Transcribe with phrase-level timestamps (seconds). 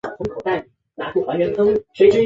[0.03, 1.81] 梅尔赫特姆。